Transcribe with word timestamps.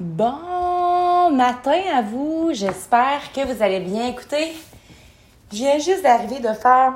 Bon 0.00 1.32
matin 1.32 1.80
à 1.92 2.02
vous, 2.02 2.50
j'espère 2.52 3.32
que 3.34 3.44
vous 3.44 3.60
allez 3.64 3.80
bien. 3.80 4.06
Écoutez, 4.06 4.52
je 5.50 5.56
viens 5.56 5.78
juste 5.78 6.04
d'arriver 6.04 6.38
de 6.38 6.52
faire 6.52 6.94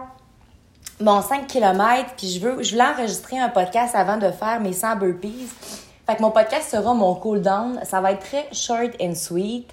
mon 1.00 1.20
5 1.20 1.48
km, 1.48 2.10
puis 2.16 2.28
je, 2.28 2.38
veux, 2.38 2.62
je 2.62 2.70
voulais 2.70 2.86
enregistrer 2.86 3.40
un 3.40 3.48
podcast 3.48 3.96
avant 3.96 4.18
de 4.18 4.30
faire 4.30 4.60
mes 4.60 4.72
100 4.72 4.96
burpees. 4.96 5.48
Fait 6.06 6.14
que 6.14 6.22
mon 6.22 6.30
podcast 6.30 6.70
sera 6.70 6.94
mon 6.94 7.16
cool 7.16 7.42
down. 7.42 7.80
Ça 7.82 8.00
va 8.00 8.12
être 8.12 8.24
très 8.24 8.46
short 8.52 8.92
and 9.00 9.16
sweet. 9.16 9.68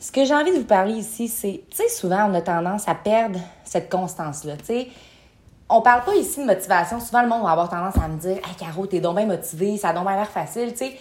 Ce 0.00 0.10
que 0.10 0.24
j'ai 0.24 0.34
envie 0.34 0.50
de 0.50 0.58
vous 0.58 0.64
parler 0.64 0.94
ici, 0.94 1.28
c'est, 1.28 1.62
tu 1.70 1.76
sais, 1.76 1.88
souvent 1.88 2.28
on 2.28 2.34
a 2.34 2.40
tendance 2.40 2.88
à 2.88 2.96
perdre 2.96 3.38
cette 3.62 3.88
constance-là. 3.88 4.56
Tu 4.56 4.64
sais, 4.64 4.88
on 5.68 5.82
parle 5.82 6.02
pas 6.02 6.16
ici 6.16 6.40
de 6.40 6.46
motivation. 6.46 6.98
Souvent, 6.98 7.22
le 7.22 7.28
monde 7.28 7.44
va 7.44 7.50
avoir 7.50 7.68
tendance 7.68 7.96
à 7.96 8.08
me 8.08 8.18
dire 8.18 8.38
Hey, 8.38 8.56
Caro, 8.58 8.86
t'es 8.88 8.98
donc 8.98 9.18
bien 9.18 9.26
motivée, 9.26 9.78
ça 9.78 9.90
a 9.90 9.92
donc 9.92 10.04
bien 10.04 10.16
l'air 10.16 10.28
facile. 10.28 10.72
Tu 10.72 10.78
sais, 10.78 10.98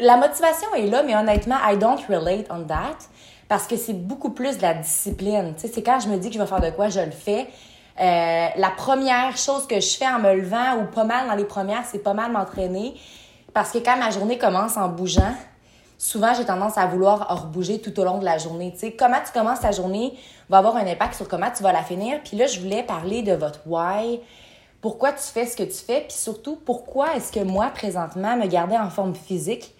la 0.00 0.16
motivation 0.16 0.74
est 0.74 0.86
là, 0.86 1.02
mais 1.02 1.14
honnêtement, 1.14 1.56
I 1.64 1.76
don't 1.76 2.00
relate 2.08 2.46
on 2.50 2.64
that 2.64 2.98
parce 3.48 3.66
que 3.66 3.76
c'est 3.76 3.92
beaucoup 3.92 4.30
plus 4.30 4.56
de 4.56 4.62
la 4.62 4.74
discipline. 4.74 5.54
C'est 5.56 5.82
quand 5.82 6.00
je 6.00 6.08
me 6.08 6.16
dis 6.16 6.28
que 6.28 6.34
je 6.34 6.40
vais 6.40 6.46
faire 6.46 6.60
de 6.60 6.70
quoi, 6.70 6.88
je 6.88 7.00
le 7.00 7.10
fais. 7.10 7.48
Euh, 8.00 8.48
la 8.56 8.70
première 8.70 9.36
chose 9.36 9.66
que 9.66 9.78
je 9.78 9.96
fais 9.96 10.06
en 10.06 10.18
me 10.18 10.34
levant, 10.34 10.78
ou 10.80 10.84
pas 10.86 11.04
mal 11.04 11.28
dans 11.28 11.34
les 11.34 11.44
premières, 11.44 11.84
c'est 11.84 12.02
pas 12.02 12.14
mal 12.14 12.32
m'entraîner. 12.32 12.94
Parce 13.52 13.70
que 13.70 13.78
quand 13.78 13.98
ma 13.98 14.10
journée 14.10 14.38
commence 14.38 14.78
en 14.78 14.88
bougeant, 14.88 15.34
souvent 15.98 16.32
j'ai 16.34 16.46
tendance 16.46 16.78
à 16.78 16.86
vouloir 16.86 17.28
rebouger 17.42 17.80
tout 17.80 17.98
au 18.00 18.04
long 18.04 18.18
de 18.18 18.24
la 18.24 18.38
journée. 18.38 18.74
Comment 18.98 19.18
tu 19.24 19.38
commences 19.38 19.60
ta 19.60 19.72
journée 19.72 20.14
va 20.48 20.58
avoir 20.58 20.76
un 20.76 20.86
impact 20.86 21.14
sur 21.14 21.28
comment 21.28 21.50
tu 21.54 21.62
vas 21.62 21.72
la 21.72 21.82
finir. 21.82 22.20
Puis 22.24 22.36
là, 22.36 22.46
je 22.46 22.58
voulais 22.58 22.82
parler 22.82 23.22
de 23.22 23.32
votre 23.32 23.60
why. 23.66 24.20
Pourquoi 24.82 25.12
tu 25.12 25.22
fais 25.22 25.46
ce 25.46 25.56
que 25.56 25.62
tu 25.62 25.72
fais, 25.72 26.00
puis 26.00 26.16
surtout, 26.16 26.56
pourquoi 26.56 27.14
est-ce 27.14 27.30
que 27.30 27.38
moi, 27.38 27.70
présentement, 27.72 28.36
me 28.36 28.48
garder 28.48 28.76
en 28.76 28.90
forme 28.90 29.14
physique, 29.14 29.72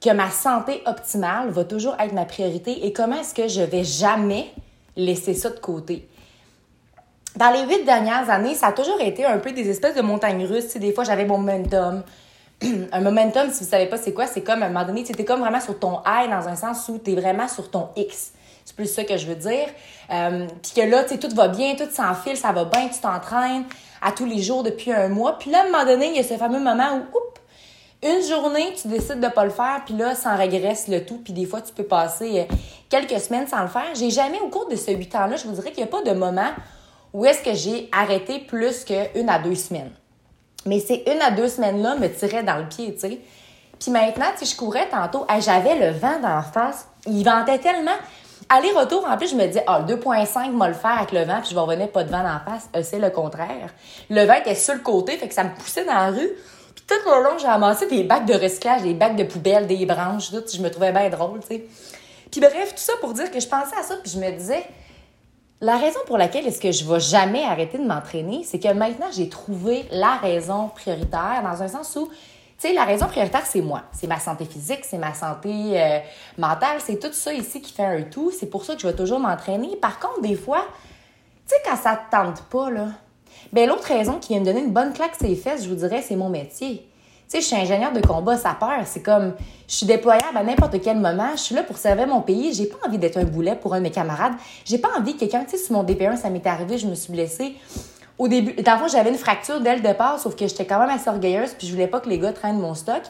que 0.00 0.10
ma 0.10 0.30
santé 0.30 0.82
optimale 0.84 1.48
va 1.48 1.64
toujours 1.64 1.96
être 1.98 2.12
ma 2.12 2.26
priorité 2.26 2.86
et 2.86 2.92
comment 2.92 3.16
est-ce 3.16 3.34
que 3.34 3.48
je 3.48 3.62
vais 3.62 3.82
jamais 3.82 4.52
laisser 4.94 5.32
ça 5.32 5.48
de 5.48 5.58
côté? 5.58 6.06
Dans 7.36 7.50
les 7.50 7.62
huit 7.62 7.84
dernières 7.84 8.28
années, 8.28 8.54
ça 8.54 8.68
a 8.68 8.72
toujours 8.72 9.00
été 9.00 9.24
un 9.24 9.38
peu 9.38 9.52
des 9.52 9.70
espèces 9.70 9.96
de 9.96 10.02
montagnes 10.02 10.44
russes. 10.44 10.76
des 10.76 10.92
fois, 10.92 11.04
j'avais 11.04 11.24
mon 11.24 11.38
momentum. 11.38 12.02
un 12.92 13.00
momentum, 13.00 13.50
si 13.50 13.64
vous 13.64 13.70
savez 13.70 13.86
pas 13.86 13.96
c'est 13.96 14.12
quoi, 14.12 14.26
c'est 14.26 14.42
comme 14.42 14.62
à 14.62 14.66
un 14.66 14.68
moment 14.68 14.84
donné, 14.84 15.02
tu 15.02 15.24
comme 15.24 15.40
vraiment 15.40 15.60
sur 15.60 15.78
ton 15.78 16.00
high 16.06 16.30
dans 16.30 16.46
un 16.46 16.56
sens 16.56 16.86
où 16.90 16.98
tu 16.98 17.12
es 17.12 17.14
vraiment 17.14 17.48
sur 17.48 17.70
ton 17.70 17.88
X. 17.96 18.32
C'est 18.66 18.74
plus 18.74 18.92
ça 18.92 19.04
que 19.04 19.16
je 19.16 19.26
veux 19.26 19.36
dire. 19.36 19.68
Euh, 20.10 20.46
puis 20.60 20.72
que 20.74 20.80
là, 20.80 21.04
tu 21.04 21.10
sais, 21.10 21.18
tout 21.18 21.32
va 21.34 21.46
bien, 21.46 21.76
tout 21.76 21.88
s'enfile, 21.90 22.36
ça 22.36 22.50
va 22.50 22.64
bien, 22.64 22.88
tu 22.88 22.98
t'entraînes 23.00 23.64
à 24.02 24.10
tous 24.10 24.26
les 24.26 24.42
jours 24.42 24.64
depuis 24.64 24.92
un 24.92 25.08
mois. 25.08 25.38
Puis 25.38 25.52
là, 25.52 25.60
à 25.60 25.62
un 25.62 25.70
moment 25.70 25.84
donné, 25.84 26.08
il 26.08 26.16
y 26.16 26.18
a 26.18 26.24
ce 26.24 26.34
fameux 26.34 26.58
moment 26.58 26.96
où, 26.96 27.16
oups, 27.16 27.40
une 28.02 28.28
journée, 28.28 28.74
tu 28.80 28.88
décides 28.88 29.20
de 29.20 29.28
pas 29.28 29.44
le 29.44 29.50
faire, 29.50 29.82
puis 29.86 29.94
là, 29.94 30.16
ça 30.16 30.34
régresse 30.34 30.88
le 30.88 31.06
tout, 31.06 31.18
puis 31.22 31.32
des 31.32 31.46
fois, 31.46 31.60
tu 31.62 31.72
peux 31.72 31.84
passer 31.84 32.40
euh, 32.40 32.54
quelques 32.90 33.20
semaines 33.20 33.46
sans 33.46 33.62
le 33.62 33.68
faire. 33.68 33.94
J'ai 33.94 34.10
jamais, 34.10 34.40
au 34.40 34.48
cours 34.48 34.68
de 34.68 34.76
ce 34.76 34.90
huit 34.90 35.14
ans-là, 35.14 35.36
je 35.36 35.46
vous 35.46 35.54
dirais 35.54 35.70
qu'il 35.70 35.84
n'y 35.84 35.88
a 35.88 35.92
pas 35.92 36.02
de 36.02 36.12
moment 36.12 36.50
où 37.12 37.24
est-ce 37.24 37.42
que 37.42 37.54
j'ai 37.54 37.88
arrêté 37.92 38.40
plus 38.40 38.84
qu'une 38.84 39.28
à 39.28 39.38
deux 39.38 39.54
semaines. 39.54 39.92
Mais 40.66 40.80
ces 40.80 41.04
une 41.06 41.22
à 41.22 41.30
deux 41.30 41.48
semaines-là 41.48 41.94
me 41.94 42.08
tiraient 42.08 42.42
dans 42.42 42.58
le 42.58 42.68
pied, 42.68 42.92
tu 42.94 43.00
sais. 43.00 43.20
Puis 43.78 43.90
maintenant, 43.90 44.26
sais, 44.36 44.44
je 44.44 44.56
courais 44.56 44.88
tantôt, 44.88 45.24
j'avais 45.38 45.78
le 45.78 45.96
vent 45.96 46.18
la 46.20 46.42
face. 46.42 46.88
Il 47.06 47.24
ventait 47.24 47.58
tellement. 47.58 47.96
Aller-retour, 48.48 49.06
en 49.08 49.16
plus, 49.16 49.30
je 49.30 49.36
me 49.36 49.46
disais, 49.46 49.64
ah, 49.66 49.82
2.5, 49.86 50.50
moi 50.50 50.68
le 50.68 50.74
faire 50.74 50.98
avec 50.98 51.12
le 51.12 51.24
vent, 51.24 51.40
puis 51.40 51.50
je 51.50 51.54
vais 51.54 51.60
revenir 51.60 51.88
pas 51.88 52.04
de 52.04 52.10
vent 52.10 52.22
la 52.22 52.40
face. 52.44 52.68
Euh, 52.76 52.82
c'est 52.82 52.98
le 52.98 53.10
contraire. 53.10 53.70
Le 54.08 54.24
vent 54.24 54.34
était 54.34 54.54
sur 54.54 54.74
le 54.74 54.80
côté, 54.80 55.16
fait 55.16 55.28
que 55.28 55.34
ça 55.34 55.44
me 55.44 55.54
poussait 55.54 55.84
dans 55.84 55.94
la 55.94 56.10
rue 56.10 56.30
tout 56.86 56.94
le 57.04 57.22
long, 57.24 57.38
j'ai 57.38 57.46
ramassé 57.46 57.86
des 57.86 58.04
bacs 58.04 58.26
de 58.26 58.34
recyclage, 58.34 58.82
des 58.82 58.94
bacs 58.94 59.16
de 59.16 59.24
poubelle, 59.24 59.66
des 59.66 59.84
branches, 59.86 60.30
tout. 60.30 60.42
Je 60.52 60.62
me 60.62 60.70
trouvais 60.70 60.92
bien 60.92 61.08
drôle, 61.10 61.40
tu 61.40 61.48
sais. 61.48 61.64
Puis 62.30 62.40
bref, 62.40 62.74
tout 62.74 62.80
ça 62.80 62.92
pour 63.00 63.12
dire 63.12 63.30
que 63.30 63.40
je 63.40 63.48
pensais 63.48 63.76
à 63.78 63.82
ça, 63.82 63.96
puis 64.02 64.12
je 64.12 64.18
me 64.18 64.30
disais, 64.30 64.64
la 65.60 65.76
raison 65.76 66.00
pour 66.06 66.18
laquelle 66.18 66.46
est-ce 66.46 66.60
que 66.60 66.70
je 66.70 66.84
vais 66.84 67.00
jamais 67.00 67.44
arrêter 67.44 67.78
de 67.78 67.84
m'entraîner, 67.84 68.42
c'est 68.44 68.58
que 68.58 68.72
maintenant, 68.72 69.06
j'ai 69.12 69.28
trouvé 69.28 69.86
la 69.90 70.16
raison 70.16 70.68
prioritaire, 70.68 71.42
dans 71.42 71.62
un 71.62 71.68
sens 71.68 71.96
où, 71.96 72.08
tu 72.58 72.72
la 72.72 72.84
raison 72.84 73.06
prioritaire, 73.06 73.44
c'est 73.44 73.60
moi. 73.60 73.82
C'est 73.92 74.06
ma 74.06 74.18
santé 74.18 74.44
physique, 74.46 74.80
c'est 74.82 74.98
ma 74.98 75.12
santé 75.12 75.50
euh, 75.50 75.98
mentale, 76.38 76.78
c'est 76.78 76.98
tout 76.98 77.12
ça 77.12 77.32
ici 77.32 77.60
qui 77.60 77.72
fait 77.72 77.84
un 77.84 78.02
tout. 78.02 78.30
C'est 78.30 78.46
pour 78.46 78.64
ça 78.64 78.74
que 78.74 78.80
je 78.80 78.86
vais 78.86 78.96
toujours 78.96 79.20
m'entraîner. 79.20 79.76
Par 79.76 79.98
contre, 79.98 80.22
des 80.22 80.36
fois, 80.36 80.64
tu 81.46 81.54
sais, 81.54 81.62
quand 81.64 81.76
ça 81.76 81.96
te 81.96 82.16
tente 82.16 82.42
pas, 82.44 82.70
là, 82.70 82.88
ben 83.52 83.68
l'autre 83.68 83.86
raison 83.86 84.18
qui 84.18 84.32
vient 84.32 84.40
me 84.40 84.46
donner 84.46 84.60
une 84.60 84.72
bonne 84.72 84.92
claque 84.92 85.14
ses 85.20 85.36
fesses, 85.36 85.64
je 85.64 85.68
vous 85.68 85.76
dirais, 85.76 86.02
c'est 86.02 86.16
mon 86.16 86.30
métier. 86.30 86.88
Tu 87.28 87.32
sais, 87.36 87.40
je 87.40 87.46
suis 87.46 87.56
ingénieur 87.56 87.92
de 87.92 88.00
combat, 88.00 88.36
ça 88.36 88.56
peur. 88.58 88.82
C'est 88.84 89.02
comme, 89.02 89.34
je 89.68 89.74
suis 89.74 89.86
déployable 89.86 90.36
à 90.36 90.44
n'importe 90.44 90.80
quel 90.80 90.96
moment. 90.96 91.30
Je 91.32 91.40
suis 91.40 91.54
là 91.54 91.62
pour 91.62 91.76
servir 91.76 92.06
mon 92.06 92.20
pays. 92.20 92.54
J'ai 92.54 92.66
pas 92.66 92.78
envie 92.86 92.98
d'être 92.98 93.16
un 93.16 93.24
boulet 93.24 93.56
pour 93.56 93.74
un 93.74 93.78
de 93.78 93.82
mes 93.82 93.90
camarades. 93.90 94.34
J'ai 94.64 94.78
pas 94.78 94.90
envie 94.96 95.14
que 95.14 95.20
quelqu'un, 95.20 95.44
tu 95.44 95.58
sur 95.58 95.72
mon 95.72 95.84
DP1, 95.84 96.16
ça 96.16 96.30
m'est 96.30 96.46
arrivé, 96.46 96.78
je 96.78 96.86
me 96.86 96.94
suis 96.94 97.12
blessée. 97.12 97.56
Au 98.18 98.28
début, 98.28 98.54
d'abord, 98.62 98.88
j'avais 98.88 99.10
une 99.10 99.18
fracture 99.18 99.60
dès 99.60 99.76
le 99.76 99.82
départ, 99.82 100.18
sauf 100.18 100.34
que 100.34 100.46
j'étais 100.46 100.64
quand 100.64 100.78
même 100.78 100.88
assez 100.88 101.08
orgueilleuse, 101.08 101.54
puis 101.54 101.66
je 101.66 101.72
voulais 101.72 101.86
pas 101.86 102.00
que 102.00 102.08
les 102.08 102.18
gars 102.18 102.32
traînent 102.32 102.58
mon 102.58 102.74
stock. 102.74 103.02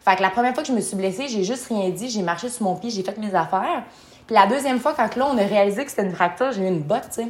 Fait 0.00 0.16
que 0.16 0.22
la 0.22 0.30
première 0.30 0.54
fois 0.54 0.62
que 0.62 0.68
je 0.68 0.72
me 0.72 0.80
suis 0.80 0.96
blessée, 0.96 1.28
j'ai 1.28 1.44
juste 1.44 1.66
rien 1.68 1.90
dit, 1.90 2.08
j'ai 2.08 2.22
marché 2.22 2.48
sur 2.48 2.62
mon 2.62 2.74
pied, 2.74 2.88
j'ai 2.88 3.02
fait 3.02 3.18
mes 3.18 3.34
affaires. 3.34 3.84
Puis 4.26 4.34
la 4.34 4.46
deuxième 4.46 4.78
fois, 4.78 4.94
quand 4.94 5.16
là, 5.16 5.28
on 5.30 5.36
a 5.36 5.42
réalisé 5.42 5.84
que 5.84 5.90
c'était 5.90 6.04
une 6.04 6.14
fracture, 6.14 6.52
j'ai 6.52 6.62
eu 6.62 6.68
une 6.68 6.80
botte, 6.80 7.08
tu 7.10 7.22
sais. 7.22 7.28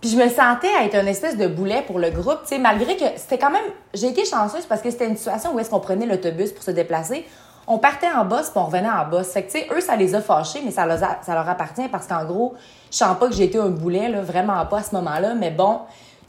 Puis 0.00 0.10
je 0.10 0.16
me 0.16 0.28
sentais 0.28 0.68
être 0.84 0.96
une 0.96 1.08
espèce 1.08 1.36
de 1.36 1.46
boulet 1.46 1.82
pour 1.82 1.98
le 1.98 2.10
groupe, 2.10 2.40
tu 2.42 2.48
sais, 2.48 2.58
malgré 2.58 2.96
que 2.96 3.04
c'était 3.16 3.38
quand 3.38 3.50
même. 3.50 3.64
J'ai 3.94 4.08
été 4.08 4.24
chanceuse 4.24 4.66
parce 4.66 4.82
que 4.82 4.90
c'était 4.90 5.08
une 5.08 5.16
situation 5.16 5.54
où 5.54 5.58
est-ce 5.58 5.70
qu'on 5.70 5.80
prenait 5.80 6.06
l'autobus 6.06 6.52
pour 6.52 6.62
se 6.62 6.70
déplacer. 6.70 7.24
On 7.68 7.78
partait 7.78 8.10
en 8.10 8.24
boss, 8.24 8.50
puis 8.50 8.58
on 8.58 8.66
revenait 8.66 8.88
en 8.88 9.08
boss. 9.08 9.28
Fait 9.32 9.42
que, 9.42 9.50
tu 9.50 9.58
sais, 9.58 9.68
eux, 9.74 9.80
ça 9.80 9.96
les 9.96 10.14
a 10.14 10.20
fâchés, 10.20 10.62
mais 10.64 10.70
ça, 10.70 10.86
leur 10.86 11.48
appartient 11.48 11.88
parce 11.88 12.06
qu'en 12.06 12.24
gros, 12.24 12.54
je 12.90 12.96
sens 12.96 13.18
pas 13.18 13.26
que 13.26 13.34
j'ai 13.34 13.44
été 13.44 13.58
un 13.58 13.70
boulet, 13.70 14.08
là, 14.08 14.22
vraiment 14.22 14.64
pas 14.66 14.78
à 14.78 14.82
ce 14.82 14.94
moment-là. 14.94 15.34
Mais 15.34 15.50
bon, 15.50 15.80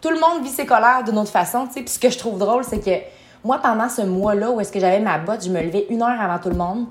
tout 0.02 0.10
le 0.10 0.20
monde 0.20 0.44
vit 0.44 0.50
ses 0.50 0.66
colères 0.66 1.04
d'une 1.06 1.18
autre 1.18 1.32
façon, 1.32 1.68
tu 1.68 1.74
sais. 1.74 1.82
Puis 1.82 1.90
ce 1.90 2.00
que 2.00 2.10
je 2.10 2.18
trouve 2.18 2.40
drôle, 2.40 2.64
c'est 2.64 2.80
que 2.80 3.04
moi, 3.44 3.60
pendant 3.62 3.88
ce 3.88 4.02
mois-là 4.02 4.50
où 4.50 4.60
est-ce 4.60 4.72
que 4.72 4.80
j'avais 4.80 5.00
ma 5.00 5.20
botte, 5.20 5.46
je 5.46 5.50
me 5.50 5.62
levais 5.62 5.86
une 5.90 6.02
heure 6.02 6.20
avant 6.20 6.40
tout 6.40 6.50
le 6.50 6.56
monde. 6.56 6.88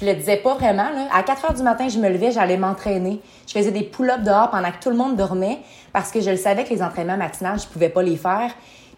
Je 0.00 0.06
le 0.06 0.14
disais 0.14 0.36
pas 0.36 0.54
vraiment. 0.54 0.88
Là. 0.90 1.08
À 1.12 1.24
4 1.24 1.46
heures 1.46 1.54
du 1.54 1.62
matin, 1.64 1.88
je 1.88 1.98
me 1.98 2.08
levais, 2.08 2.30
j'allais 2.30 2.56
m'entraîner. 2.56 3.20
Je 3.48 3.52
faisais 3.52 3.72
des 3.72 3.82
pull-ups 3.82 4.22
dehors 4.22 4.48
pendant 4.48 4.70
que 4.70 4.78
tout 4.80 4.90
le 4.90 4.96
monde 4.96 5.16
dormait 5.16 5.58
parce 5.92 6.12
que 6.12 6.20
je 6.20 6.30
le 6.30 6.36
savais 6.36 6.62
que 6.62 6.70
les 6.70 6.82
entraînements 6.84 7.16
matinales, 7.16 7.58
je 7.58 7.66
pouvais 7.66 7.88
pas 7.88 8.02
les 8.02 8.16
faire. 8.16 8.52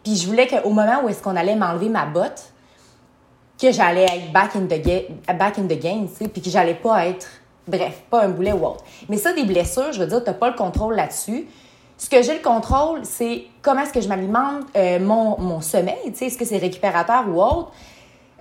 Puis 0.04 0.16
je 0.16 0.26
voulais 0.26 0.46
qu'au 0.46 0.70
moment 0.70 1.00
où 1.02 1.08
est-ce 1.08 1.22
qu'on 1.22 1.36
allait 1.36 1.56
m'enlever 1.56 1.88
ma 1.88 2.04
botte, 2.04 2.52
que 3.60 3.72
j'allais 3.72 4.04
être 4.04 4.32
back 4.32 4.56
in 4.56 4.66
the, 4.66 4.80
game, 4.80 5.38
back 5.38 5.58
in 5.58 5.64
the 5.64 5.78
game, 5.78 6.08
tu 6.08 6.24
sais, 6.24 6.28
puis 6.28 6.40
que 6.40 6.50
j'allais 6.50 6.74
pas 6.74 7.06
être, 7.06 7.26
bref, 7.66 8.02
pas 8.08 8.24
un 8.24 8.28
boulet 8.28 8.52
ou 8.52 8.64
autre. 8.64 8.84
Mais 9.08 9.18
ça, 9.18 9.32
des 9.32 9.44
blessures, 9.44 9.92
je 9.92 10.00
veux 10.00 10.06
dire, 10.06 10.24
t'as 10.24 10.32
pas 10.32 10.48
le 10.48 10.56
contrôle 10.56 10.94
là-dessus. 10.94 11.46
Ce 11.98 12.08
que 12.08 12.22
j'ai 12.22 12.34
le 12.34 12.42
contrôle, 12.42 13.00
c'est 13.04 13.44
comment 13.60 13.82
est-ce 13.82 13.92
que 13.92 14.00
je 14.00 14.08
m'alimente, 14.08 14.64
euh, 14.74 14.98
mon, 14.98 15.38
mon 15.38 15.60
sommeil, 15.60 15.98
tu 16.06 16.14
sais, 16.14 16.26
est-ce 16.26 16.38
que 16.38 16.46
c'est 16.46 16.58
récupérateur 16.58 17.28
ou 17.28 17.42
autre. 17.42 17.72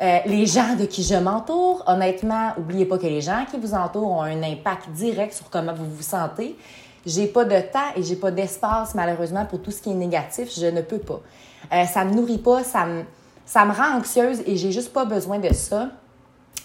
Euh, 0.01 0.19
les 0.25 0.45
gens 0.45 0.75
de 0.79 0.85
qui 0.85 1.03
je 1.03 1.15
m'entoure, 1.15 1.83
honnêtement, 1.85 2.53
oubliez 2.57 2.85
pas 2.85 2.97
que 2.97 3.07
les 3.07 3.19
gens 3.19 3.43
qui 3.51 3.57
vous 3.57 3.73
entourent 3.73 4.11
ont 4.11 4.21
un 4.21 4.41
impact 4.43 4.89
direct 4.91 5.33
sur 5.33 5.49
comment 5.49 5.73
vous 5.73 5.89
vous 5.89 6.01
sentez. 6.01 6.55
J'ai 7.05 7.27
pas 7.27 7.43
de 7.43 7.59
temps 7.59 7.91
et 7.97 8.03
j'ai 8.03 8.15
pas 8.15 8.31
d'espace, 8.31 8.95
malheureusement, 8.95 9.45
pour 9.45 9.61
tout 9.61 9.71
ce 9.71 9.81
qui 9.81 9.91
est 9.91 9.95
négatif. 9.95 10.49
Je 10.57 10.67
ne 10.67 10.81
peux 10.81 10.99
pas. 10.99 11.19
Euh, 11.73 11.85
ça 11.85 12.05
me 12.05 12.13
nourrit 12.13 12.37
pas, 12.37 12.63
ça 12.63 12.85
me, 12.85 13.03
ça 13.49 13.65
me 13.65 13.73
rend 13.73 13.97
anxieuse 13.97 14.43
et 14.45 14.57
j'ai 14.57 14.71
juste 14.71 14.93
pas 14.93 15.05
besoin 15.05 15.39
de 15.39 15.51
ça. 15.51 15.87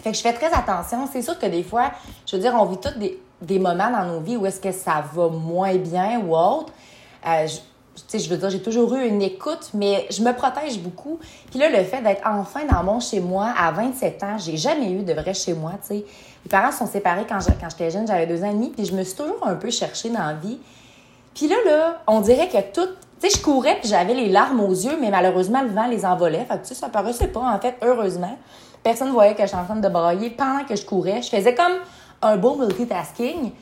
Fait 0.03 0.11
que 0.11 0.17
je 0.19 0.21
fais 0.21 0.34
très 0.34 0.53
attention. 0.53 1.09
C'est 1.11 1.22
sûr 1.22 1.39
que 1.39 1.47
des 1.47 1.62
fois, 1.62 1.93
je 2.27 2.37
veux 2.37 2.43
dire, 2.43 2.55
on 2.55 2.67
vit 2.67 2.77
tous 2.77 2.99
des, 2.99 3.19
des 3.41 3.59
moments 3.59 3.91
dans 3.91 4.05
nos 4.05 4.21
vies 4.21 4.37
où 4.37 4.45
est-ce 4.45 4.61
que 4.61 4.71
ça 4.71 5.03
va 5.15 5.28
moins 5.28 5.75
bien 5.77 6.21
ou 6.21 6.37
autre. 6.37 6.75
Euh, 7.27 7.47
tu 7.47 8.03
sais, 8.06 8.19
je 8.19 8.28
veux 8.28 8.37
dire, 8.37 8.50
j'ai 8.50 8.61
toujours 8.61 8.95
eu 8.97 9.06
une 9.06 9.22
écoute, 9.22 9.71
mais 9.72 10.06
je 10.11 10.21
me 10.21 10.34
protège 10.34 10.78
beaucoup. 10.78 11.19
Puis 11.49 11.59
là, 11.59 11.71
le 11.71 11.83
fait 11.84 12.03
d'être 12.03 12.21
enfin 12.27 12.67
dans 12.71 12.83
mon 12.83 13.01
chez 13.01 13.21
moi 13.21 13.55
à 13.59 13.71
27 13.71 14.22
ans, 14.22 14.37
j'ai 14.37 14.59
jamais 14.59 14.92
eu 14.92 15.04
de 15.04 15.15
vrai 15.15 15.33
chez 15.33 15.54
moi, 15.54 15.72
tu 15.81 15.86
sais. 15.89 16.04
Mes 16.45 16.51
parents 16.51 16.72
sont 16.72 16.86
séparés 16.86 17.25
quand 17.27 17.39
j'étais 17.41 17.91
jeune, 17.91 18.07
j'avais 18.07 18.27
deux 18.27 18.42
ans 18.45 18.51
et 18.51 18.53
demi, 18.53 18.69
puis 18.69 18.84
je 18.84 18.92
me 18.92 19.03
suis 19.04 19.16
toujours 19.16 19.47
un 19.47 19.54
peu 19.54 19.71
cherchée 19.71 20.10
dans 20.10 20.27
la 20.27 20.34
vie. 20.34 20.59
Puis 21.34 21.48
là, 21.48 21.57
là, 21.65 22.03
on 22.07 22.21
dirait 22.21 22.51
que 22.51 22.59
tout... 22.75 22.92
Je 23.32 23.41
courais, 23.41 23.78
puis 23.80 23.88
j'avais 23.88 24.15
les 24.15 24.28
larmes 24.28 24.60
aux 24.60 24.71
yeux, 24.71 24.98
mais 25.00 25.10
malheureusement, 25.10 25.62
le 25.62 25.68
vent 25.68 25.86
les 25.86 26.04
envolait. 26.04 26.44
Fait 26.44 26.56
que, 26.56 26.62
tu 26.62 26.68
sais, 26.68 26.74
ça 26.74 26.88
paraissait 26.88 27.28
pas, 27.28 27.41
en 27.41 27.59
fait, 27.59 27.76
heureusement. 27.82 28.36
Personne 28.82 29.09
ne 29.09 29.12
voyait 29.12 29.34
que 29.34 29.42
j'étais 29.42 29.56
en 29.56 29.65
train 29.65 29.76
de 29.76 29.88
brailler 29.88 30.30
pendant 30.30 30.65
que 30.65 30.76
je 30.76 30.84
courais. 30.84 31.22
Je 31.22 31.30
faisais 31.30 31.54
comme 31.54 31.72
un 32.21 32.36
beau 32.36 32.56
multitasking. 32.56 33.53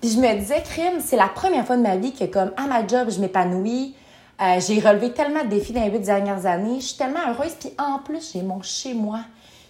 Puis 0.00 0.10
je 0.10 0.18
me 0.18 0.34
disais, 0.38 0.62
crime, 0.62 1.00
c'est 1.00 1.16
la 1.16 1.28
première 1.28 1.64
fois 1.64 1.76
de 1.76 1.82
ma 1.82 1.96
vie 1.96 2.12
que, 2.12 2.24
comme, 2.24 2.50
à 2.56 2.66
ma 2.66 2.86
job, 2.86 3.08
je 3.10 3.20
m'épanouis. 3.20 3.94
Euh, 4.40 4.60
j'ai 4.60 4.80
relevé 4.80 5.12
tellement 5.12 5.44
de 5.44 5.48
défis 5.48 5.72
dans 5.72 5.84
les 5.84 5.90
huit 5.90 6.00
dernières 6.00 6.44
années. 6.44 6.80
Je 6.80 6.86
suis 6.86 6.98
tellement 6.98 7.20
heureuse. 7.28 7.54
Puis 7.58 7.70
en 7.78 7.98
plus, 7.98 8.32
j'ai 8.32 8.42
mon 8.42 8.60
chez 8.62 8.92
moi. 8.92 9.20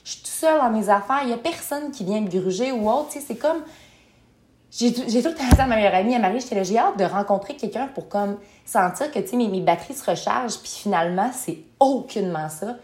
Je 0.05 0.13
suis 0.13 0.21
toute 0.21 0.29
seule 0.29 0.59
dans 0.59 0.71
mes 0.71 0.89
affaires. 0.89 1.21
Il 1.23 1.29
n'y 1.29 1.35
a 1.35 1.39
personne 1.39 1.91
qui 1.91 2.05
vient 2.05 2.21
me 2.21 2.29
gruger 2.29 2.73
ou 2.73 2.91
autre. 2.91 3.11
C'est 3.11 3.37
comme. 3.37 3.63
J'ai 4.73 4.93
tout 4.93 5.03
le 5.29 5.35
temps 5.35 5.45
à 5.63 5.67
ma 5.67 5.77
meilleure 5.77 5.95
amie, 5.95 6.15
à 6.15 6.19
Marie, 6.19 6.41
j'étais 6.41 6.55
là, 6.55 6.63
j'ai 6.63 6.79
hâte 6.79 6.99
de 6.99 7.05
rencontrer 7.05 7.55
quelqu'un 7.57 7.89
pour 7.89 8.09
comme 8.09 8.39
sentir 8.65 9.11
que, 9.13 9.19
tu 9.19 9.29
sais, 9.29 9.37
mes, 9.37 9.49
mes 9.49 9.61
batteries 9.61 9.95
se 9.95 10.11
rechargent. 10.11 10.59
Puis 10.59 10.73
finalement, 10.83 11.31
c'est 11.33 11.59
aucunement 11.79 12.49
ça 12.49 12.77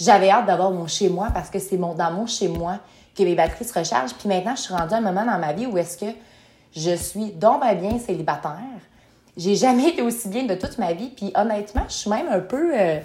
j'avais 0.00 0.30
hâte 0.30 0.46
d'avoir 0.46 0.70
mon 0.70 0.86
chez-moi 0.86 1.28
parce 1.32 1.50
que 1.50 1.58
c'est 1.58 1.76
mon, 1.76 1.94
dans 1.94 2.10
mon 2.10 2.26
chez-moi 2.26 2.78
que 3.14 3.22
mes 3.22 3.34
batteries 3.34 3.66
se 3.66 3.78
rechargent. 3.78 4.14
Puis 4.14 4.28
maintenant, 4.28 4.56
je 4.56 4.62
suis 4.62 4.74
rendue 4.74 4.94
à 4.94 4.96
un 4.96 5.02
moment 5.02 5.24
dans 5.24 5.38
ma 5.38 5.52
vie 5.52 5.66
où 5.66 5.76
est-ce 5.76 5.98
que 5.98 6.10
je 6.74 6.96
suis 6.96 7.32
donc 7.32 7.62
bien 7.78 7.98
célibataire. 7.98 8.54
J'ai 9.36 9.54
jamais 9.56 9.90
été 9.90 10.02
aussi 10.02 10.28
bien 10.28 10.44
de 10.44 10.54
toute 10.54 10.78
ma 10.78 10.94
vie. 10.94 11.10
Puis 11.10 11.32
honnêtement, 11.34 11.84
je 11.86 11.94
suis 11.94 12.10
même 12.10 12.28
un 12.28 12.40
peu. 12.40 12.72
Euh, 12.74 13.00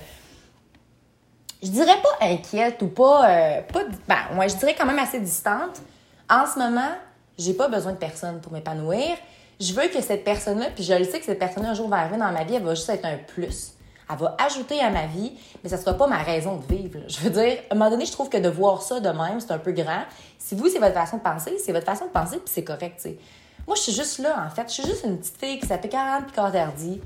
je 1.62 1.69
dirais 1.69 1.98
pas 2.01 2.25
inquiète 2.25 2.81
ou 2.81 2.88
pas. 2.88 3.30
Euh, 3.30 3.62
pas 3.62 3.81
ben, 4.07 4.38
ouais, 4.38 4.48
je 4.48 4.56
dirais 4.56 4.75
quand 4.77 4.86
même 4.86 5.00
assez 5.00 5.19
distante. 5.19 5.81
En 6.30 6.45
ce 6.45 6.57
moment, 6.57 6.92
j'ai 7.38 7.54
pas 7.54 7.68
besoin 7.68 7.94
de 7.94 7.98
personne 7.98 8.40
pour 8.42 8.52
m'épanouir. 8.52 9.18
Je 9.60 9.74
veux 9.74 9.88
que 9.88 10.02
cette 10.02 10.24
personne-là, 10.24 10.68
puis 10.74 10.84
je 10.84 10.94
le 10.94 11.06
sais 11.06 11.20
que 11.20 11.26
cette 11.26 11.40
personne-là, 11.40 11.70
un 11.70 11.74
jour 11.74 11.88
va 11.88 11.98
arriver 11.98 12.18
dans 12.18 12.32
ma 12.32 12.44
vie, 12.44 12.56
elle 12.56 12.64
va 12.64 12.76
juste 12.76 12.90
être 12.90 13.06
un 13.06 13.18
plus. 13.18 13.74
Elle 14.10 14.18
va 14.18 14.36
ajouter 14.40 14.80
à 14.82 14.90
ma 14.90 15.08
vie, 15.08 15.32
mais 15.64 15.70
ça 15.70 15.78
sera 15.78 15.94
pas 15.94 16.08
ma 16.08 16.22
raison 16.22 16.58
de 16.58 16.76
vivre. 16.76 17.00
Je 17.08 17.20
veux 17.22 17.30
dire, 17.30 17.58
à 17.70 17.74
un 17.74 17.78
moment 17.78 17.90
donné, 17.90 18.06
je 18.06 18.12
trouve 18.12 18.30
que 18.30 18.38
de 18.38 18.50
voir 18.50 18.82
ça 18.82 19.00
de 19.00 19.10
même, 19.10 19.40
c'est 19.40 19.52
un 19.52 19.58
peu 19.58 19.72
grand. 19.72 20.04
Si 20.38 20.56
vous, 20.56 20.70
c'est 20.70 20.80
votre 20.80 20.94
façon 20.94 21.18
de 21.18 21.24
penser, 21.24 21.58
c'est 21.64 21.72
votre 21.72 21.86
façon 21.86 22.06
de 22.06 22.12
penser, 22.12 22.38
puis 22.38 22.52
c'est 22.54 22.64
correct, 22.64 22.98
tu 22.98 23.10
sais. 23.10 23.18
Moi, 23.66 23.76
je 23.76 23.82
suis 23.82 23.94
juste 23.94 24.20
là, 24.20 24.46
en 24.46 24.50
fait. 24.54 24.68
Je 24.68 24.74
suis 24.74 24.84
juste 24.84 25.06
une 25.06 25.18
petite 25.18 25.38
fille 25.38 25.60
qui 25.60 25.66
s'appelle 25.66 25.90
40 25.90 26.28
Picardardi, 26.28 27.02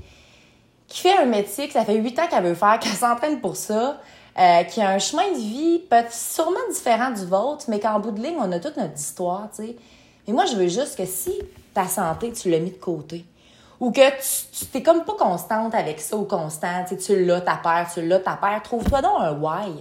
qui 0.88 1.00
fait 1.00 1.16
un 1.16 1.24
métier 1.24 1.68
que 1.68 1.72
ça 1.72 1.84
fait 1.84 1.94
huit 1.94 2.18
ans 2.18 2.26
qu'elle 2.28 2.44
veut 2.44 2.54
faire, 2.54 2.78
qu'elle 2.80 2.92
s'entraîne 2.92 3.40
pour 3.40 3.56
ça, 3.56 4.00
euh, 4.38 4.62
qui 4.64 4.82
a 4.82 4.90
un 4.90 4.98
chemin 4.98 5.32
de 5.32 5.38
vie 5.38 5.78
peut-être 5.78 6.12
sûrement 6.12 6.60
différent 6.70 7.10
du 7.10 7.24
vôtre, 7.24 7.64
mais 7.68 7.80
qu'en 7.80 7.98
bout 7.98 8.10
de 8.10 8.20
ligne, 8.20 8.36
on 8.38 8.52
a 8.52 8.58
toute 8.58 8.76
notre 8.76 8.96
histoire, 8.96 9.48
tu 9.54 9.64
sais. 9.64 9.76
Mais 10.30 10.36
moi, 10.36 10.44
je 10.44 10.54
veux 10.54 10.68
juste 10.68 10.96
que 10.96 11.04
si 11.04 11.32
ta 11.74 11.88
santé, 11.88 12.30
tu 12.30 12.50
l'as 12.50 12.60
mis 12.60 12.70
de 12.70 12.76
côté, 12.76 13.24
ou 13.80 13.90
que 13.90 14.10
tu 14.10 14.66
t'es 14.66 14.80
comme 14.80 15.04
pas 15.04 15.14
constante 15.14 15.74
avec 15.74 16.00
ça 16.00 16.16
ou 16.16 16.24
constant, 16.24 16.84
tu, 16.88 16.96
tu 16.96 17.24
l'as 17.24 17.40
ta 17.40 17.56
père, 17.56 17.90
tu 17.92 18.06
l'as 18.06 18.20
ta 18.20 18.36
père, 18.36 18.62
trouve-toi 18.62 19.02
donc 19.02 19.12
un 19.18 19.32
why. 19.32 19.72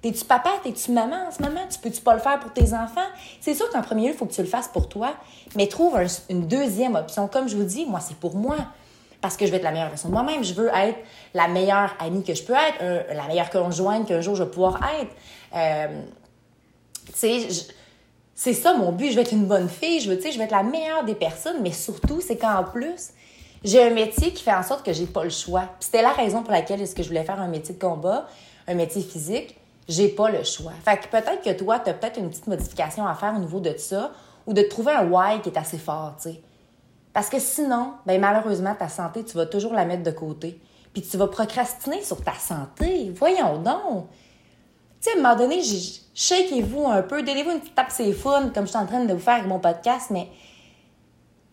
T'es-tu 0.00 0.24
papa, 0.24 0.50
t'es-tu 0.62 0.92
maman 0.92 1.26
en 1.28 1.30
ce 1.30 1.42
moment? 1.42 1.60
Tu 1.70 1.78
peux-tu 1.78 2.00
pas 2.00 2.14
le 2.14 2.20
faire 2.20 2.40
pour 2.40 2.54
tes 2.54 2.72
enfants? 2.72 3.06
C'est 3.42 3.54
sûr 3.54 3.68
qu'en 3.68 3.82
premier 3.82 4.06
lieu, 4.06 4.14
il 4.14 4.16
faut 4.16 4.24
que 4.24 4.32
tu 4.32 4.40
le 4.40 4.48
fasses 4.48 4.68
pour 4.68 4.88
toi, 4.88 5.12
mais 5.56 5.66
trouve 5.66 5.94
une 6.30 6.46
deuxième 6.46 6.94
option. 6.94 7.28
Comme 7.28 7.48
je 7.48 7.56
vous 7.56 7.64
dis, 7.64 7.84
moi, 7.84 8.00
c'est 8.00 8.16
pour 8.16 8.34
moi. 8.34 8.56
Parce 9.20 9.36
que 9.36 9.44
je 9.44 9.50
veux 9.50 9.58
être 9.58 9.62
la 9.62 9.72
meilleure 9.72 9.90
version 9.90 10.08
de 10.08 10.14
moi-même. 10.14 10.42
Je 10.42 10.54
veux 10.54 10.68
être 10.68 10.98
la 11.34 11.48
meilleure 11.48 11.94
amie 12.00 12.24
que 12.24 12.34
je 12.34 12.42
peux 12.42 12.54
être, 12.54 13.14
la 13.14 13.26
meilleure 13.28 13.50
conjointe 13.50 14.08
qu'un 14.08 14.22
jour 14.22 14.36
je 14.36 14.42
vais 14.42 14.50
pouvoir 14.50 14.80
être. 15.00 15.12
Euh, 15.54 16.02
tu 17.06 17.12
sais, 17.14 17.48
c'est 18.34 18.54
ça 18.54 18.74
mon 18.74 18.92
but. 18.92 19.10
Je 19.10 19.16
veux 19.16 19.22
être 19.22 19.32
une 19.32 19.46
bonne 19.46 19.68
fille. 19.68 20.00
Je 20.00 20.10
veux, 20.10 20.20
je 20.20 20.36
veux 20.36 20.44
être 20.44 20.50
la 20.50 20.62
meilleure 20.62 21.04
des 21.04 21.14
personnes, 21.14 21.62
mais 21.62 21.72
surtout, 21.72 22.20
c'est 22.20 22.36
qu'en 22.36 22.64
plus, 22.64 23.10
j'ai 23.64 23.82
un 23.82 23.90
métier 23.90 24.32
qui 24.32 24.42
fait 24.42 24.52
en 24.52 24.62
sorte 24.62 24.84
que 24.84 24.92
j'ai 24.92 25.06
pas 25.06 25.24
le 25.24 25.30
choix. 25.30 25.64
C'était 25.80 26.02
la 26.02 26.12
raison 26.12 26.42
pour 26.42 26.52
laquelle 26.52 26.80
est-ce 26.80 26.94
que 26.94 27.02
je 27.02 27.08
voulais 27.08 27.24
faire 27.24 27.40
un 27.40 27.48
métier 27.48 27.74
de 27.74 27.80
combat, 27.80 28.26
un 28.66 28.74
métier 28.74 29.02
physique. 29.02 29.56
J'ai 29.88 30.08
pas 30.08 30.30
le 30.30 30.42
choix. 30.44 30.72
Fait 30.84 30.96
que 30.96 31.08
peut-être 31.08 31.42
que 31.42 31.52
toi, 31.52 31.78
tu 31.78 31.90
as 31.90 31.94
peut-être 31.94 32.18
une 32.18 32.30
petite 32.30 32.46
modification 32.46 33.06
à 33.06 33.14
faire 33.14 33.34
au 33.36 33.40
niveau 33.40 33.60
de 33.60 33.76
ça 33.76 34.12
ou 34.46 34.54
de 34.54 34.62
trouver 34.62 34.92
un 34.92 35.08
why 35.08 35.40
qui 35.40 35.48
est 35.48 35.58
assez 35.58 35.78
fort, 35.78 36.14
tu 36.16 36.30
sais. 36.30 36.42
Parce 37.12 37.28
que 37.28 37.38
sinon, 37.38 37.92
ben 38.06 38.20
malheureusement, 38.20 38.74
ta 38.74 38.88
santé, 38.88 39.24
tu 39.24 39.36
vas 39.36 39.46
toujours 39.46 39.74
la 39.74 39.84
mettre 39.84 40.02
de 40.02 40.10
côté. 40.10 40.60
Puis 40.92 41.02
tu 41.02 41.16
vas 41.16 41.26
procrastiner 41.26 42.02
sur 42.02 42.22
ta 42.22 42.34
santé. 42.34 43.12
Voyons 43.14 43.58
donc. 43.58 44.08
Sais, 45.02 45.10
à 45.10 45.18
un 45.18 45.22
moment 45.22 45.34
donné, 45.34 45.60
shakez-vous 46.14 46.86
un 46.86 47.02
peu, 47.02 47.24
donnez-vous 47.24 47.50
une 47.50 47.58
petite 47.58 47.74
tape 47.74 47.90
c'est 47.90 48.12
fun, 48.12 48.50
comme 48.54 48.66
je 48.66 48.70
suis 48.70 48.78
en 48.78 48.86
train 48.86 49.04
de 49.04 49.12
vous 49.12 49.18
faire 49.18 49.34
avec 49.34 49.48
mon 49.48 49.58
podcast, 49.58 50.10
mais 50.10 50.28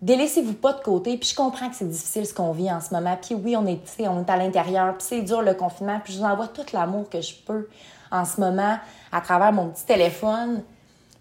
délaissez-vous 0.04 0.54
pas 0.54 0.74
de 0.74 0.82
côté. 0.82 1.18
Puis 1.18 1.30
je 1.30 1.36
comprends 1.36 1.68
que 1.68 1.76
c'est 1.76 1.90
difficile 1.90 2.28
ce 2.28 2.34
qu'on 2.36 2.52
vit 2.52 2.72
en 2.72 2.80
ce 2.80 2.94
moment. 2.94 3.18
Puis 3.20 3.34
oui, 3.34 3.58
on 3.58 3.66
est, 3.66 3.82
on 4.02 4.24
est 4.24 4.30
à 4.30 4.38
l'intérieur, 4.38 4.96
puis 4.96 5.08
c'est 5.10 5.22
dur 5.24 5.42
le 5.42 5.56
confinement. 5.56 6.00
Puis 6.04 6.14
je 6.14 6.20
vous 6.20 6.26
envoie 6.26 6.48
tout 6.48 6.62
l'amour 6.74 7.10
que 7.10 7.22
je 7.22 7.34
peux 7.44 7.68
en 8.12 8.24
ce 8.24 8.40
moment 8.40 8.78
à 9.12 9.20
travers 9.20 9.52
mon 9.52 9.70
petit 9.70 9.86
téléphone. 9.86 10.62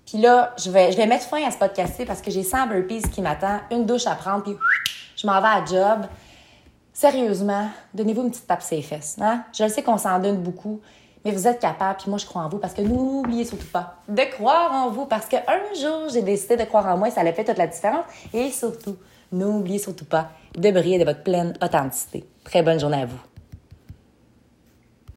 Puis 0.04 0.18
là, 0.18 0.54
je 0.62 0.70
vais, 0.70 0.92
je 0.92 0.98
vais 0.98 1.06
mettre 1.06 1.24
fin 1.24 1.42
à 1.46 1.50
ce 1.50 1.56
podcast 1.56 2.04
parce 2.06 2.20
que 2.20 2.30
j'ai 2.30 2.42
100 2.42 2.66
burpees 2.66 3.08
qui 3.10 3.22
m'attend, 3.22 3.60
une 3.70 3.86
douche 3.86 4.06
à 4.06 4.14
prendre, 4.14 4.42
puis 4.42 4.56
je 5.16 5.26
m'en 5.26 5.40
vais 5.40 5.48
à 5.48 5.64
job. 5.64 6.06
Sérieusement, 6.92 7.70
donnez-vous 7.94 8.24
une 8.24 8.30
petite 8.30 8.46
tape 8.46 8.62
sur 8.62 8.84
fesses. 8.84 9.16
Hein? 9.18 9.44
Je 9.58 9.66
sais 9.66 9.82
qu'on 9.82 9.96
s'en 9.96 10.18
donne 10.18 10.42
beaucoup, 10.42 10.82
mais 11.28 11.34
vous 11.34 11.46
êtes 11.46 11.60
capable, 11.60 11.98
puis 11.98 12.08
moi, 12.08 12.18
je 12.18 12.24
crois 12.24 12.40
en 12.40 12.48
vous 12.48 12.56
parce 12.56 12.72
que 12.72 12.80
n'oubliez 12.80 13.44
surtout 13.44 13.66
pas 13.66 13.96
de 14.08 14.22
croire 14.32 14.72
en 14.72 14.90
vous 14.90 15.04
parce 15.04 15.26
qu'un 15.26 15.42
jour, 15.78 16.08
j'ai 16.10 16.22
décidé 16.22 16.56
de 16.56 16.64
croire 16.64 16.86
en 16.86 16.96
moi 16.96 17.08
et 17.08 17.10
ça 17.10 17.20
allait 17.20 17.34
fait 17.34 17.44
toute 17.44 17.58
la 17.58 17.66
différence. 17.66 18.06
Et 18.32 18.50
surtout, 18.50 18.96
n'oubliez 19.30 19.78
surtout 19.78 20.06
pas 20.06 20.30
de 20.56 20.70
briller 20.70 20.98
de 20.98 21.04
votre 21.04 21.22
pleine 21.22 21.52
authenticité. 21.62 22.24
Très 22.44 22.62
bonne 22.62 22.80
journée 22.80 23.02
à 23.02 23.06
vous. 23.06 23.18